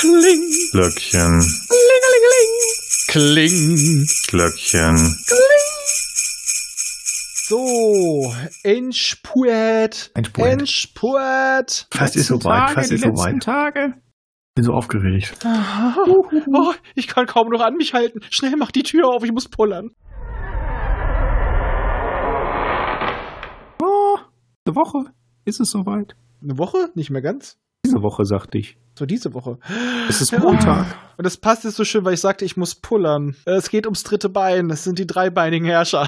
Kling. 0.00 0.50
Glöckchen. 0.72 1.44
Kling. 3.08 4.06
Glöckchen. 4.28 4.96
So, 7.44 8.32
Endspurt. 8.62 10.10
Endspurt. 10.14 10.48
Endspurt. 10.48 11.86
Fast 11.92 12.16
ist 12.16 12.28
soweit, 12.28 12.70
fast 12.70 12.92
ist 12.92 13.02
soweit. 13.02 13.42
Tage. 13.42 13.92
Bin 14.54 14.64
so 14.64 14.72
aufgeregt. 14.72 15.34
Oh, 15.44 16.72
ich 16.94 17.06
kann 17.06 17.26
kaum 17.26 17.50
noch 17.50 17.60
an 17.60 17.74
mich 17.74 17.92
halten. 17.92 18.20
Schnell 18.30 18.56
mach 18.56 18.70
die 18.70 18.84
Tür 18.84 19.06
auf, 19.06 19.22
ich 19.22 19.32
muss 19.32 19.48
pullern. 19.48 19.90
Oh, 23.82 24.16
eine 24.64 24.76
Woche 24.76 25.12
ist 25.44 25.60
es 25.60 25.68
soweit. 25.68 26.16
Eine 26.42 26.56
Woche? 26.56 26.88
Nicht 26.94 27.10
mehr 27.10 27.20
ganz? 27.20 27.58
Diese 27.84 28.00
Woche, 28.02 28.24
sagte 28.24 28.56
ich. 28.56 28.78
So 29.00 29.06
diese 29.06 29.32
Woche. 29.32 29.56
Es 30.10 30.20
ist. 30.20 30.38
Montag. 30.38 30.84
Und 31.16 31.24
das 31.24 31.38
passt 31.38 31.64
jetzt 31.64 31.76
so 31.76 31.84
schön, 31.84 32.04
weil 32.04 32.12
ich 32.12 32.20
sagte, 32.20 32.44
ich 32.44 32.58
muss 32.58 32.74
pullern. 32.74 33.34
Es 33.46 33.70
geht 33.70 33.86
ums 33.86 34.02
dritte 34.02 34.28
Bein. 34.28 34.68
Es 34.68 34.84
sind 34.84 34.98
die 34.98 35.06
dreibeinigen 35.06 35.66
Herrscher. 35.66 36.06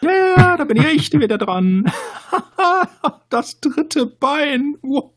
Ja, 0.00 0.10
ja, 0.10 0.56
da 0.56 0.64
bin 0.64 0.78
ich 0.78 1.12
wieder 1.12 1.36
dran. 1.36 1.84
das 3.28 3.60
dritte 3.60 4.06
Bein. 4.06 4.76
Oh. 4.82 5.10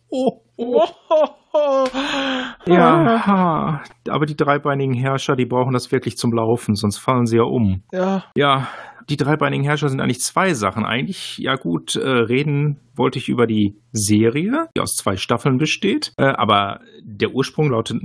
Ja, 2.65 3.81
aber 4.09 4.25
die 4.25 4.35
dreibeinigen 4.35 4.93
Herrscher, 4.93 5.37
die 5.37 5.45
brauchen 5.45 5.71
das 5.71 5.93
wirklich 5.93 6.17
zum 6.17 6.33
Laufen, 6.33 6.75
sonst 6.75 6.97
fallen 6.97 7.25
sie 7.25 7.37
ja 7.37 7.43
um. 7.43 7.83
Ja. 7.93 8.25
Ja, 8.35 8.67
die 9.09 9.17
dreibeinigen 9.17 9.63
Herrscher 9.63 9.89
sind 9.89 9.99
eigentlich 9.99 10.21
zwei 10.21 10.53
Sachen. 10.53 10.85
Eigentlich, 10.85 11.37
ja 11.37 11.55
gut, 11.55 11.95
äh, 11.95 12.07
reden 12.07 12.79
wollte 12.95 13.19
ich 13.19 13.29
über 13.29 13.47
die 13.47 13.75
Serie, 13.91 14.67
die 14.75 14.81
aus 14.81 14.95
zwei 14.95 15.17
Staffeln 15.17 15.57
besteht. 15.57 16.13
Äh, 16.17 16.25
aber 16.25 16.81
der 17.01 17.33
Ursprung 17.33 17.69
lautet, 17.69 18.01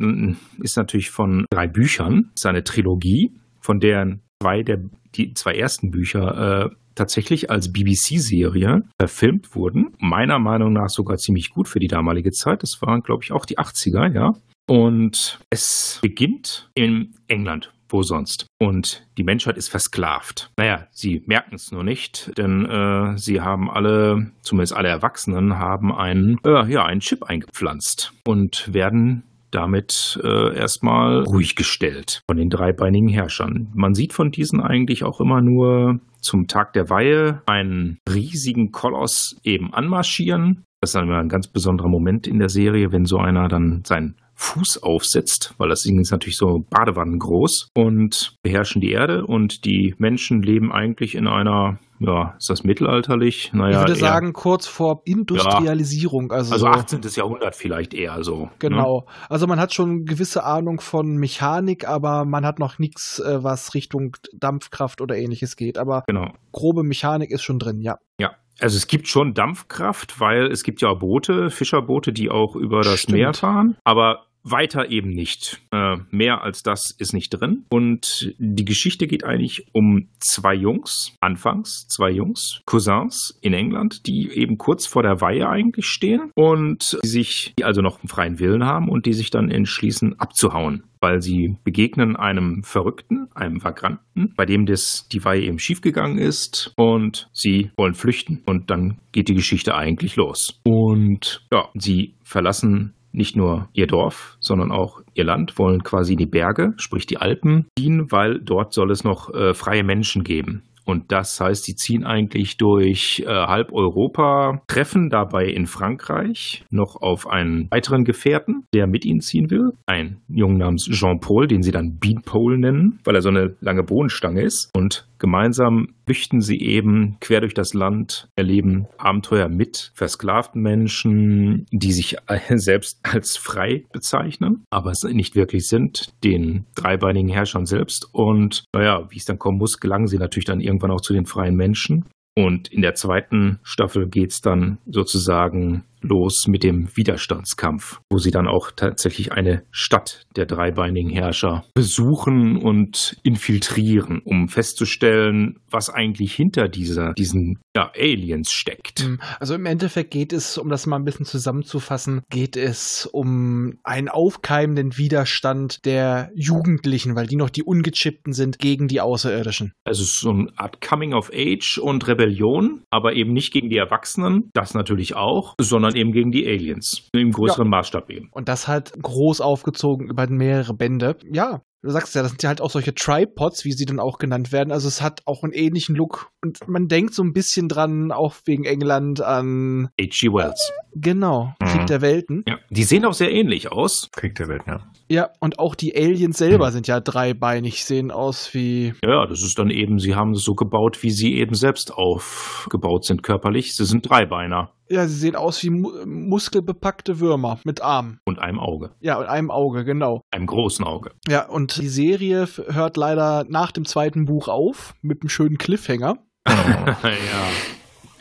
ist 0.62 0.76
natürlich 0.76 1.10
von 1.10 1.46
drei 1.50 1.66
Büchern. 1.66 2.30
Es 2.34 2.42
ist 2.42 2.46
eine 2.46 2.64
Trilogie, 2.64 3.32
von 3.60 3.80
deren 3.80 4.22
zwei 4.42 4.62
der 4.62 4.80
die 5.14 5.32
zwei 5.34 5.54
ersten 5.54 5.90
Bücher 5.90 6.66
äh, 6.66 6.70
tatsächlich 6.94 7.50
als 7.50 7.72
BBC-Serie 7.72 8.82
verfilmt 9.00 9.54
wurden. 9.54 9.94
Meiner 9.98 10.38
Meinung 10.38 10.72
nach 10.72 10.88
sogar 10.88 11.16
ziemlich 11.16 11.50
gut 11.50 11.68
für 11.68 11.78
die 11.78 11.86
damalige 11.86 12.30
Zeit. 12.32 12.62
Das 12.62 12.82
waren, 12.82 13.02
glaube 13.02 13.22
ich, 13.24 13.32
auch 13.32 13.46
die 13.46 13.58
80er, 13.58 14.12
ja. 14.12 14.32
Und 14.68 15.40
es 15.48 15.98
beginnt 16.02 16.70
in 16.74 17.14
England. 17.28 17.72
Wo 17.88 18.02
sonst? 18.02 18.46
Und 18.58 19.06
die 19.16 19.24
Menschheit 19.24 19.56
ist 19.56 19.68
versklavt. 19.68 20.50
Naja, 20.56 20.86
sie 20.90 21.22
merken 21.26 21.54
es 21.54 21.72
nur 21.72 21.84
nicht, 21.84 22.32
denn 22.36 22.66
äh, 22.66 23.16
sie 23.16 23.40
haben 23.40 23.70
alle, 23.70 24.30
zumindest 24.42 24.74
alle 24.74 24.88
Erwachsenen, 24.88 25.58
haben 25.58 25.94
einen, 25.94 26.38
äh, 26.44 26.70
ja, 26.70 26.84
einen 26.84 27.00
Chip 27.00 27.24
eingepflanzt 27.24 28.12
und 28.26 28.72
werden 28.72 29.24
damit 29.50 30.20
äh, 30.22 30.54
erstmal 30.56 31.22
ruhig 31.22 31.56
gestellt 31.56 32.22
von 32.28 32.36
den 32.36 32.50
dreibeinigen 32.50 33.08
Herrschern. 33.08 33.68
Man 33.74 33.94
sieht 33.94 34.12
von 34.12 34.30
diesen 34.30 34.60
eigentlich 34.60 35.04
auch 35.04 35.20
immer 35.20 35.40
nur 35.40 36.00
zum 36.20 36.48
Tag 36.48 36.72
der 36.72 36.90
Weihe 36.90 37.42
einen 37.46 37.98
riesigen 38.08 38.72
Koloss 38.72 39.38
eben 39.44 39.72
anmarschieren. 39.72 40.64
Das 40.80 40.90
ist 40.90 40.94
dann 40.94 41.04
immer 41.04 41.18
ein 41.18 41.28
ganz 41.28 41.48
besonderer 41.48 41.88
Moment 41.88 42.26
in 42.26 42.38
der 42.38 42.48
Serie, 42.48 42.92
wenn 42.92 43.04
so 43.04 43.18
einer 43.18 43.48
dann 43.48 43.82
seinen 43.84 44.16
Fuß 44.40 44.84
aufsetzt, 44.84 45.54
weil 45.58 45.68
das 45.68 45.82
Ding 45.82 45.98
ist 45.98 46.12
natürlich 46.12 46.36
so 46.36 46.64
Badewannen 46.70 47.18
groß 47.18 47.70
und 47.76 48.36
beherrschen 48.42 48.80
die 48.80 48.92
Erde 48.92 49.26
und 49.26 49.64
die 49.64 49.96
Menschen 49.98 50.42
leben 50.42 50.70
eigentlich 50.70 51.16
in 51.16 51.26
einer, 51.26 51.80
ja, 51.98 52.36
ist 52.38 52.48
das 52.48 52.62
mittelalterlich? 52.62 53.52
Naja, 53.52 53.82
ich 53.82 53.88
würde 53.88 54.00
sagen, 54.00 54.32
kurz 54.32 54.68
vor 54.68 55.02
Industrialisierung. 55.04 56.30
Also, 56.30 56.52
also 56.52 56.66
so, 56.66 56.70
18. 56.70 57.00
Jahrhundert 57.16 57.56
vielleicht 57.56 57.94
eher 57.94 58.22
so. 58.22 58.44
Ne? 58.44 58.50
Genau. 58.60 59.06
Also 59.28 59.48
man 59.48 59.58
hat 59.58 59.74
schon 59.74 60.04
gewisse 60.04 60.44
Ahnung 60.44 60.80
von 60.80 61.16
Mechanik, 61.16 61.88
aber 61.88 62.24
man 62.24 62.46
hat 62.46 62.60
noch 62.60 62.78
nichts, 62.78 63.18
äh, 63.18 63.42
was 63.42 63.74
Richtung 63.74 64.16
Dampfkraft 64.32 65.00
oder 65.00 65.16
ähnliches 65.16 65.56
geht. 65.56 65.78
Aber 65.78 66.04
Genau. 66.06 66.32
grobe 66.52 66.84
Mechanik 66.84 67.32
ist 67.32 67.42
schon 67.42 67.58
drin, 67.58 67.80
ja. 67.80 67.98
Ja, 68.20 68.36
also 68.60 68.76
es 68.76 68.86
gibt 68.86 69.08
schon 69.08 69.34
Dampfkraft, 69.34 70.20
weil 70.20 70.46
es 70.46 70.62
gibt 70.62 70.80
ja 70.80 70.92
Boote, 70.94 71.50
Fischerboote, 71.50 72.12
die 72.12 72.30
auch 72.30 72.56
über 72.56 72.82
das 72.82 73.00
Stimmt. 73.00 73.18
Meer 73.18 73.34
fahren, 73.34 73.76
aber 73.84 74.26
weiter 74.42 74.90
eben 74.90 75.10
nicht. 75.10 75.60
Äh, 75.72 75.96
mehr 76.10 76.42
als 76.42 76.62
das 76.62 76.90
ist 76.90 77.12
nicht 77.12 77.30
drin. 77.30 77.64
Und 77.70 78.34
die 78.38 78.64
Geschichte 78.64 79.06
geht 79.06 79.24
eigentlich 79.24 79.66
um 79.72 80.08
zwei 80.20 80.54
Jungs, 80.54 81.16
anfangs 81.20 81.86
zwei 81.88 82.10
Jungs, 82.10 82.62
Cousins 82.66 83.38
in 83.40 83.52
England, 83.52 84.06
die 84.06 84.30
eben 84.30 84.58
kurz 84.58 84.86
vor 84.86 85.02
der 85.02 85.20
Weihe 85.20 85.48
eigentlich 85.48 85.86
stehen 85.86 86.30
und 86.34 86.98
die 87.02 87.08
sich, 87.08 87.54
die 87.58 87.64
also 87.64 87.82
noch 87.82 88.00
einen 88.00 88.08
freien 88.08 88.38
Willen 88.38 88.64
haben 88.64 88.88
und 88.88 89.06
die 89.06 89.12
sich 89.12 89.30
dann 89.30 89.50
entschließen 89.50 90.18
abzuhauen 90.18 90.84
weil 91.00 91.22
sie 91.22 91.56
begegnen 91.64 92.16
einem 92.16 92.62
Verrückten, 92.62 93.28
einem 93.34 93.62
Vagranten, 93.62 94.34
bei 94.36 94.46
dem 94.46 94.66
das 94.66 95.06
die 95.08 95.24
Weihe 95.24 95.42
eben 95.42 95.58
schiefgegangen 95.58 96.18
ist 96.18 96.72
und 96.76 97.28
sie 97.32 97.70
wollen 97.76 97.94
flüchten. 97.94 98.42
Und 98.46 98.70
dann 98.70 98.98
geht 99.12 99.28
die 99.28 99.34
Geschichte 99.34 99.74
eigentlich 99.74 100.16
los. 100.16 100.60
Und 100.64 101.46
ja, 101.52 101.68
sie 101.74 102.14
verlassen 102.22 102.94
nicht 103.12 103.36
nur 103.36 103.68
ihr 103.72 103.86
Dorf, 103.86 104.36
sondern 104.40 104.70
auch 104.70 105.00
ihr 105.14 105.24
Land, 105.24 105.58
wollen 105.58 105.82
quasi 105.82 106.12
in 106.12 106.18
die 106.18 106.26
Berge, 106.26 106.74
sprich 106.76 107.06
die 107.06 107.18
Alpen, 107.18 107.66
ziehen, 107.78 108.10
weil 108.10 108.40
dort 108.40 108.72
soll 108.72 108.90
es 108.90 109.04
noch 109.04 109.32
äh, 109.34 109.54
freie 109.54 109.84
Menschen 109.84 110.24
geben. 110.24 110.62
Und 110.88 111.12
das 111.12 111.38
heißt, 111.38 111.64
sie 111.64 111.76
ziehen 111.76 112.04
eigentlich 112.04 112.56
durch 112.56 113.22
äh, 113.26 113.28
halb 113.28 113.72
Europa, 113.72 114.62
treffen 114.68 115.10
dabei 115.10 115.44
in 115.44 115.66
Frankreich 115.66 116.64
noch 116.70 116.96
auf 116.96 117.26
einen 117.26 117.70
weiteren 117.70 118.04
Gefährten, 118.04 118.64
der 118.72 118.86
mit 118.86 119.04
ihnen 119.04 119.20
ziehen 119.20 119.50
will. 119.50 119.72
Ein 119.84 120.22
Jungen 120.28 120.56
namens 120.56 120.86
Jean-Paul, 120.86 121.46
den 121.46 121.62
sie 121.62 121.72
dann 121.72 121.98
Beanpole 121.98 122.56
nennen, 122.56 123.00
weil 123.04 123.16
er 123.16 123.20
so 123.20 123.28
eine 123.28 123.54
lange 123.60 123.82
Bohnenstange 123.82 124.40
ist. 124.40 124.70
Und 124.74 125.06
gemeinsam 125.18 125.94
flüchten 126.04 126.40
sie 126.40 126.60
eben 126.60 127.16
quer 127.20 127.40
durch 127.40 127.54
das 127.54 127.74
Land, 127.74 128.28
erleben 128.36 128.86
Abenteuer 128.96 129.48
mit 129.48 129.92
versklavten 129.94 130.62
Menschen, 130.62 131.66
die 131.70 131.92
sich 131.92 132.16
selbst 132.54 133.00
als 133.02 133.36
frei 133.36 133.84
bezeichnen, 133.92 134.64
aber 134.70 134.90
es 134.90 135.04
nicht 135.04 135.34
wirklich 135.34 135.68
sind, 135.68 136.12
den 136.24 136.66
dreibeinigen 136.74 137.28
Herrschern 137.28 137.66
selbst. 137.66 138.08
Und 138.12 138.64
naja, 138.74 139.06
wie 139.10 139.18
es 139.18 139.24
dann 139.24 139.38
kommen 139.38 139.58
muss, 139.58 139.80
gelangen 139.80 140.06
sie 140.06 140.18
natürlich 140.18 140.46
dann 140.46 140.60
irgendwann 140.60 140.90
auch 140.90 141.00
zu 141.00 141.12
den 141.12 141.26
freien 141.26 141.56
Menschen. 141.56 142.04
Und 142.36 142.68
in 142.68 142.82
der 142.82 142.94
zweiten 142.94 143.58
Staffel 143.64 144.08
geht's 144.08 144.40
dann 144.40 144.78
sozusagen 144.86 145.82
los 146.02 146.46
mit 146.48 146.62
dem 146.62 146.88
Widerstandskampf, 146.94 148.00
wo 148.10 148.18
sie 148.18 148.30
dann 148.30 148.46
auch 148.46 148.70
tatsächlich 148.70 149.32
eine 149.32 149.64
Stadt 149.70 150.26
der 150.36 150.46
dreibeinigen 150.46 151.10
Herrscher 151.10 151.64
besuchen 151.74 152.56
und 152.56 153.16
infiltrieren, 153.22 154.20
um 154.24 154.48
festzustellen, 154.48 155.56
was 155.70 155.90
eigentlich 155.90 156.34
hinter 156.34 156.68
dieser, 156.68 157.12
diesen 157.14 157.58
ja, 157.76 157.90
Aliens 157.94 158.50
steckt. 158.50 159.06
Mm, 159.06 159.16
Also 159.40 159.54
im 159.54 159.66
Endeffekt 159.66 160.10
geht 160.10 160.32
es, 160.32 160.58
um 160.58 160.68
das 160.68 160.86
mal 160.86 160.96
ein 160.96 161.04
bisschen 161.04 161.26
zusammenzufassen, 161.26 162.22
geht 162.30 162.56
es 162.56 163.08
um 163.12 163.78
einen 163.84 164.08
aufkeimenden 164.08 164.96
Widerstand 164.96 165.84
der 165.84 166.30
Jugendlichen, 166.34 167.14
weil 167.16 167.26
die 167.26 167.36
noch 167.36 167.50
die 167.50 167.62
Ungechippten 167.62 168.32
sind 168.32 168.58
gegen 168.58 168.88
die 168.88 169.00
Außerirdischen. 169.00 169.72
Also 169.84 170.02
es 170.02 170.08
ist 170.10 170.20
so 170.20 170.30
eine 170.30 170.48
Art 170.56 170.80
Coming 170.80 171.14
of 171.14 171.30
Age 171.32 171.78
und 171.78 172.06
Rebellion, 172.08 172.82
aber 172.90 173.14
eben 173.14 173.32
nicht 173.32 173.52
gegen 173.52 173.68
die 173.68 173.76
Erwachsenen, 173.76 174.50
das 174.54 174.74
natürlich 174.74 175.16
auch, 175.16 175.54
sondern 175.60 175.87
eben 175.94 176.12
gegen 176.12 176.30
die 176.30 176.46
Aliens. 176.46 177.08
Im 177.12 177.30
größeren 177.32 177.68
Maßstab 177.68 178.10
eben. 178.10 178.28
Und 178.32 178.48
das 178.48 178.68
halt 178.68 178.92
groß 179.02 179.40
aufgezogen 179.40 180.08
über 180.08 180.26
mehrere 180.28 180.74
Bände. 180.74 181.16
Ja, 181.32 181.62
du 181.82 181.90
sagst 181.90 182.14
ja, 182.14 182.22
das 182.22 182.32
sind 182.32 182.42
ja 182.42 182.48
halt 182.48 182.60
auch 182.60 182.70
solche 182.70 182.94
Tripods, 182.94 183.64
wie 183.64 183.72
sie 183.72 183.84
dann 183.84 184.00
auch 184.00 184.18
genannt 184.18 184.52
werden. 184.52 184.72
Also 184.72 184.88
es 184.88 185.00
hat 185.02 185.20
auch 185.26 185.42
einen 185.44 185.52
ähnlichen 185.52 185.94
Look. 185.94 186.30
Und 186.42 186.66
man 186.68 186.86
denkt 186.88 187.14
so 187.14 187.22
ein 187.22 187.32
bisschen 187.32 187.68
dran, 187.68 188.12
auch 188.12 188.34
wegen 188.46 188.64
England, 188.64 189.20
an, 189.20 189.88
H.G. 190.00 190.28
Wells. 190.32 190.72
genau, 190.94 191.54
Krieg 191.62 191.82
Mhm. 191.82 191.86
der 191.86 192.00
Welten. 192.00 192.44
Ja. 192.46 192.58
Die 192.70 192.84
sehen 192.84 193.04
auch 193.04 193.12
sehr 193.14 193.32
ähnlich 193.32 193.70
aus. 193.72 194.08
Krieg 194.12 194.34
der 194.34 194.48
Welt, 194.48 194.62
ja. 194.66 194.80
Ja, 195.10 195.30
und 195.40 195.58
auch 195.58 195.74
die 195.74 195.96
Aliens 195.96 196.36
selber 196.36 196.70
sind 196.70 196.86
ja 196.86 197.00
dreibeinig, 197.00 197.84
sehen 197.84 198.10
aus 198.10 198.52
wie 198.52 198.92
Ja, 199.02 199.26
das 199.26 199.42
ist 199.42 199.58
dann 199.58 199.70
eben, 199.70 199.98
sie 199.98 200.14
haben 200.14 200.32
es 200.32 200.44
so 200.44 200.54
gebaut, 200.54 201.02
wie 201.02 201.10
sie 201.10 201.34
eben 201.36 201.54
selbst 201.54 201.92
aufgebaut 201.94 203.04
sind 203.04 203.22
körperlich. 203.22 203.74
Sie 203.74 203.86
sind 203.86 204.08
Dreibeiner 204.08 204.70
Ja, 204.88 205.06
sie 205.06 205.16
sehen 205.16 205.34
aus 205.34 205.62
wie 205.62 205.70
mu 205.70 205.92
muskelbepackte 206.04 207.20
Würmer 207.20 207.58
mit 207.64 207.80
Armen. 207.80 208.20
und 208.26 208.38
einem 208.38 208.60
Auge. 208.60 208.90
Ja, 209.00 209.18
und 209.18 209.26
einem 209.26 209.50
Auge, 209.50 209.84
genau. 209.84 210.20
Einem 210.30 210.46
großen 210.46 210.84
Auge. 210.84 211.12
Ja, 211.26 211.48
und 211.48 211.80
die 211.80 211.88
Serie 211.88 212.46
hört 212.68 212.96
leider 212.98 213.44
nach 213.48 213.72
dem 213.72 213.86
zweiten 213.86 214.26
Buch 214.26 214.48
auf 214.48 214.94
mit 215.00 215.22
einem 215.22 215.30
schönen 215.30 215.56
Cliffhanger. 215.56 216.18
ja. 216.46 216.96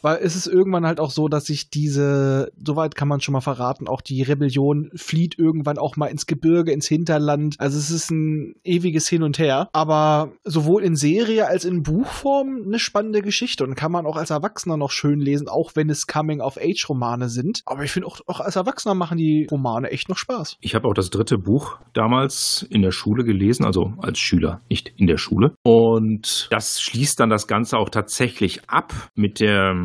Weil 0.01 0.19
es 0.21 0.35
ist 0.35 0.47
irgendwann 0.47 0.85
halt 0.85 0.99
auch 0.99 1.11
so, 1.11 1.27
dass 1.27 1.45
sich 1.45 1.69
diese, 1.69 2.51
soweit 2.63 2.95
kann 2.95 3.07
man 3.07 3.21
schon 3.21 3.33
mal 3.33 3.41
verraten, 3.41 3.87
auch 3.87 4.01
die 4.01 4.21
Rebellion 4.21 4.91
flieht 4.95 5.37
irgendwann 5.37 5.77
auch 5.77 5.95
mal 5.95 6.07
ins 6.07 6.25
Gebirge, 6.25 6.71
ins 6.71 6.87
Hinterland. 6.87 7.55
Also 7.59 7.77
es 7.77 7.91
ist 7.91 8.11
ein 8.11 8.55
ewiges 8.63 9.07
Hin 9.07 9.23
und 9.23 9.39
Her. 9.39 9.69
Aber 9.73 10.31
sowohl 10.43 10.83
in 10.83 10.95
Serie 10.95 11.47
als 11.47 11.65
in 11.65 11.83
Buchform 11.83 12.63
eine 12.65 12.79
spannende 12.79 13.21
Geschichte 13.21 13.63
und 13.63 13.75
kann 13.75 13.91
man 13.91 14.05
auch 14.05 14.17
als 14.17 14.29
Erwachsener 14.29 14.77
noch 14.77 14.91
schön 14.91 15.19
lesen, 15.19 15.47
auch 15.47 15.71
wenn 15.75 15.89
es 15.89 16.07
Coming-of-Age-Romane 16.07 17.29
sind. 17.29 17.61
Aber 17.65 17.83
ich 17.83 17.91
finde 17.91 18.07
auch, 18.07 18.19
auch 18.27 18.39
als 18.39 18.55
Erwachsener 18.55 18.95
machen 18.95 19.17
die 19.17 19.47
Romane 19.49 19.89
echt 19.91 20.09
noch 20.09 20.17
Spaß. 20.17 20.57
Ich 20.61 20.75
habe 20.75 20.87
auch 20.87 20.93
das 20.93 21.09
dritte 21.09 21.37
Buch 21.37 21.77
damals 21.93 22.65
in 22.69 22.81
der 22.81 22.91
Schule 22.91 23.23
gelesen, 23.23 23.65
also 23.65 23.93
als 23.97 24.19
Schüler, 24.19 24.61
nicht 24.69 24.93
in 24.97 25.07
der 25.07 25.17
Schule. 25.17 25.55
Und 25.63 26.47
das 26.51 26.81
schließt 26.81 27.19
dann 27.19 27.29
das 27.29 27.47
Ganze 27.47 27.77
auch 27.77 27.89
tatsächlich 27.89 28.69
ab 28.69 28.93
mit 29.15 29.39
der 29.39 29.75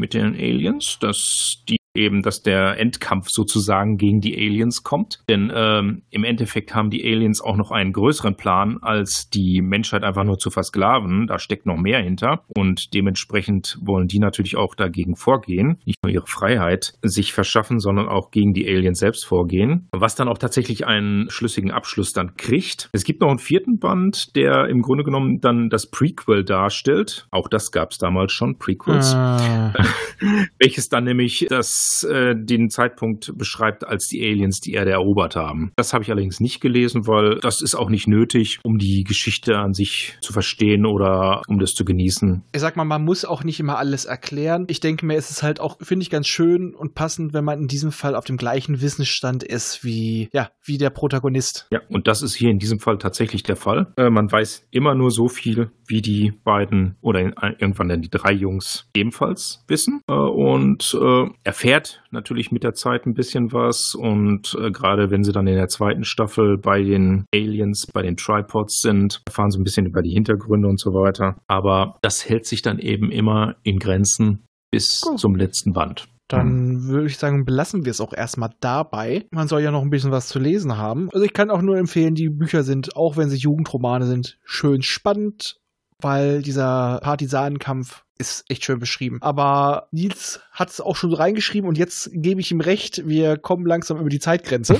mit 0.00 0.14
den 0.14 0.34
Aliens, 0.34 0.98
dass 1.00 1.62
die 1.68 1.79
eben, 1.94 2.22
dass 2.22 2.42
der 2.42 2.78
Endkampf 2.78 3.30
sozusagen 3.30 3.96
gegen 3.96 4.20
die 4.20 4.36
Aliens 4.36 4.82
kommt. 4.82 5.20
Denn 5.28 5.52
ähm, 5.54 6.02
im 6.10 6.24
Endeffekt 6.24 6.74
haben 6.74 6.90
die 6.90 7.04
Aliens 7.04 7.40
auch 7.40 7.56
noch 7.56 7.70
einen 7.70 7.92
größeren 7.92 8.36
Plan, 8.36 8.78
als 8.82 9.28
die 9.30 9.60
Menschheit 9.60 10.04
einfach 10.04 10.24
nur 10.24 10.38
zu 10.38 10.50
versklaven. 10.50 11.26
Da 11.26 11.38
steckt 11.38 11.66
noch 11.66 11.76
mehr 11.76 12.00
hinter. 12.00 12.44
Und 12.56 12.94
dementsprechend 12.94 13.78
wollen 13.82 14.06
die 14.06 14.18
natürlich 14.18 14.56
auch 14.56 14.74
dagegen 14.74 15.16
vorgehen. 15.16 15.78
Nicht 15.84 15.98
nur 16.04 16.12
ihre 16.12 16.26
Freiheit 16.26 16.94
sich 17.02 17.32
verschaffen, 17.32 17.80
sondern 17.80 18.08
auch 18.08 18.30
gegen 18.30 18.52
die 18.52 18.68
Aliens 18.68 19.00
selbst 19.00 19.24
vorgehen. 19.24 19.88
Was 19.92 20.14
dann 20.14 20.28
auch 20.28 20.38
tatsächlich 20.38 20.86
einen 20.86 21.28
schlüssigen 21.30 21.70
Abschluss 21.70 22.12
dann 22.12 22.36
kriegt. 22.36 22.88
Es 22.92 23.04
gibt 23.04 23.20
noch 23.20 23.28
einen 23.28 23.38
vierten 23.38 23.78
Band, 23.78 24.36
der 24.36 24.66
im 24.68 24.82
Grunde 24.82 25.04
genommen 25.04 25.40
dann 25.40 25.70
das 25.70 25.90
Prequel 25.90 26.44
darstellt. 26.44 27.26
Auch 27.30 27.48
das 27.48 27.72
gab 27.72 27.90
es 27.90 27.98
damals 27.98 28.32
schon, 28.32 28.58
Prequels. 28.58 29.14
Ah. 29.14 29.72
Welches 30.58 30.88
dann 30.88 31.04
nämlich 31.04 31.46
das 31.48 31.79
äh, 32.04 32.34
den 32.36 32.70
Zeitpunkt 32.70 33.32
beschreibt, 33.36 33.86
als 33.86 34.06
die 34.06 34.22
Aliens 34.22 34.60
die 34.60 34.72
Erde 34.72 34.90
erobert 34.92 35.36
haben. 35.36 35.72
Das 35.76 35.92
habe 35.92 36.04
ich 36.04 36.10
allerdings 36.10 36.40
nicht 36.40 36.60
gelesen, 36.60 37.06
weil 37.06 37.38
das 37.40 37.62
ist 37.62 37.74
auch 37.74 37.90
nicht 37.90 38.06
nötig, 38.06 38.60
um 38.62 38.78
die 38.78 39.04
Geschichte 39.04 39.58
an 39.58 39.74
sich 39.74 40.16
zu 40.20 40.32
verstehen 40.32 40.86
oder 40.86 41.42
um 41.48 41.58
das 41.58 41.74
zu 41.74 41.84
genießen. 41.84 42.42
Ich 42.52 42.60
sag 42.60 42.76
mal, 42.76 42.84
man 42.84 43.04
muss 43.04 43.24
auch 43.24 43.44
nicht 43.44 43.60
immer 43.60 43.78
alles 43.78 44.04
erklären. 44.04 44.66
Ich 44.68 44.80
denke 44.80 45.06
mir, 45.06 45.16
es 45.16 45.30
ist 45.30 45.42
halt 45.42 45.60
auch, 45.60 45.78
finde 45.80 46.02
ich, 46.02 46.10
ganz 46.10 46.26
schön 46.26 46.74
und 46.74 46.94
passend, 46.94 47.32
wenn 47.32 47.44
man 47.44 47.60
in 47.60 47.68
diesem 47.68 47.92
Fall 47.92 48.14
auf 48.14 48.24
dem 48.24 48.36
gleichen 48.36 48.80
Wissensstand 48.80 49.42
ist 49.42 49.84
wie, 49.84 50.28
ja, 50.32 50.50
wie 50.64 50.78
der 50.78 50.90
Protagonist. 50.90 51.66
Ja, 51.72 51.80
und 51.88 52.06
das 52.06 52.22
ist 52.22 52.34
hier 52.34 52.50
in 52.50 52.58
diesem 52.58 52.80
Fall 52.80 52.98
tatsächlich 52.98 53.42
der 53.42 53.56
Fall. 53.56 53.92
Äh, 53.96 54.10
man 54.10 54.30
weiß 54.30 54.66
immer 54.70 54.94
nur 54.94 55.10
so 55.10 55.28
viel, 55.28 55.70
wie 55.86 56.02
die 56.02 56.32
beiden 56.44 56.96
oder 57.00 57.20
in, 57.20 57.34
irgendwann 57.58 57.88
dann 57.88 58.02
die 58.02 58.10
drei 58.10 58.32
Jungs 58.32 58.88
ebenfalls 58.94 59.64
wissen 59.66 60.00
äh, 60.08 60.12
und 60.12 60.96
äh, 61.00 61.26
erfährt 61.44 61.69
erfährt 61.70 62.02
natürlich 62.10 62.50
mit 62.50 62.64
der 62.64 62.74
Zeit 62.74 63.06
ein 63.06 63.14
bisschen 63.14 63.52
was 63.52 63.94
und 63.94 64.56
äh, 64.60 64.70
gerade 64.70 65.10
wenn 65.10 65.22
sie 65.22 65.32
dann 65.32 65.46
in 65.46 65.54
der 65.54 65.68
zweiten 65.68 66.04
Staffel 66.04 66.58
bei 66.58 66.82
den 66.82 67.24
Aliens, 67.32 67.86
bei 67.86 68.02
den 68.02 68.16
Tripods 68.16 68.80
sind, 68.80 69.22
erfahren 69.26 69.50
sie 69.50 69.60
ein 69.60 69.64
bisschen 69.64 69.86
über 69.86 70.02
die 70.02 70.10
Hintergründe 70.10 70.68
und 70.68 70.80
so 70.80 70.92
weiter. 70.92 71.36
Aber 71.46 71.98
das 72.02 72.28
hält 72.28 72.46
sich 72.46 72.62
dann 72.62 72.78
eben 72.78 73.12
immer 73.12 73.56
in 73.62 73.78
Grenzen 73.78 74.44
bis 74.72 75.02
cool. 75.06 75.16
zum 75.16 75.36
letzten 75.36 75.72
Band. 75.72 76.08
Dann 76.28 76.84
würde 76.84 77.06
ich 77.06 77.18
sagen, 77.18 77.44
belassen 77.44 77.84
wir 77.84 77.90
es 77.90 78.00
auch 78.00 78.12
erstmal 78.12 78.50
dabei. 78.60 79.26
Man 79.32 79.48
soll 79.48 79.62
ja 79.62 79.72
noch 79.72 79.82
ein 79.82 79.90
bisschen 79.90 80.12
was 80.12 80.28
zu 80.28 80.38
lesen 80.38 80.76
haben. 80.76 81.08
Also 81.12 81.24
ich 81.24 81.32
kann 81.32 81.50
auch 81.50 81.62
nur 81.62 81.76
empfehlen, 81.76 82.14
die 82.14 82.28
Bücher 82.28 82.62
sind, 82.62 82.96
auch 82.96 83.16
wenn 83.16 83.28
sie 83.28 83.36
Jugendromane 83.36 84.06
sind, 84.06 84.38
schön 84.44 84.82
spannend, 84.82 85.56
weil 86.00 86.42
dieser 86.42 87.00
Partisanenkampf 87.02 88.04
ist 88.20 88.44
echt 88.48 88.64
schön 88.64 88.78
beschrieben. 88.78 89.18
Aber 89.20 89.88
Nils 89.90 90.40
hat 90.52 90.70
es 90.70 90.80
auch 90.80 90.94
schon 90.94 91.12
reingeschrieben 91.12 91.68
und 91.68 91.78
jetzt 91.78 92.10
gebe 92.12 92.40
ich 92.40 92.52
ihm 92.52 92.60
recht, 92.60 93.08
wir 93.08 93.38
kommen 93.38 93.66
langsam 93.66 93.98
über 93.98 94.10
die 94.10 94.20
Zeitgrenze. 94.20 94.78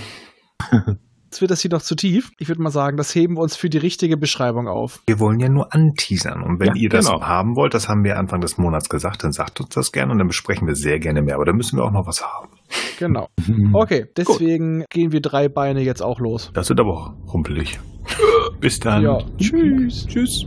Jetzt 1.30 1.40
wird 1.42 1.52
das 1.52 1.60
hier 1.60 1.70
noch 1.70 1.82
zu 1.82 1.94
tief. 1.94 2.32
Ich 2.38 2.48
würde 2.48 2.60
mal 2.60 2.70
sagen, 2.70 2.96
das 2.96 3.14
heben 3.14 3.36
wir 3.36 3.42
uns 3.42 3.54
für 3.54 3.70
die 3.70 3.78
richtige 3.78 4.16
Beschreibung 4.16 4.66
auf. 4.66 5.00
Wir 5.06 5.20
wollen 5.20 5.38
ja 5.38 5.48
nur 5.48 5.72
anteasern. 5.72 6.42
Und 6.42 6.58
wenn 6.58 6.74
ja, 6.74 6.82
ihr 6.82 6.88
das 6.88 7.06
genau. 7.06 7.22
haben 7.22 7.54
wollt, 7.54 7.72
das 7.72 7.88
haben 7.88 8.02
wir 8.02 8.18
Anfang 8.18 8.40
des 8.40 8.58
Monats 8.58 8.88
gesagt, 8.88 9.22
dann 9.22 9.30
sagt 9.30 9.60
uns 9.60 9.72
das 9.72 9.92
gerne 9.92 10.10
und 10.10 10.18
dann 10.18 10.26
besprechen 10.26 10.66
wir 10.66 10.74
sehr 10.74 10.98
gerne 10.98 11.22
mehr. 11.22 11.36
Aber 11.36 11.44
da 11.44 11.52
müssen 11.52 11.78
wir 11.78 11.84
auch 11.84 11.92
noch 11.92 12.04
was 12.04 12.20
haben. 12.20 12.48
Genau. 12.98 13.28
Okay, 13.72 14.06
deswegen 14.16 14.80
Gut. 14.80 14.90
gehen 14.90 15.12
wir 15.12 15.20
drei 15.20 15.48
Beine 15.48 15.82
jetzt 15.82 16.02
auch 16.02 16.18
los. 16.18 16.50
Das 16.52 16.68
wird 16.68 16.80
aber 16.80 16.90
auch 16.90 17.32
rumpelig. 17.32 17.78
Bis 18.60 18.80
dann. 18.80 19.04
Ja. 19.04 19.18
Tschüss. 19.38 20.08
Tschüss. 20.08 20.46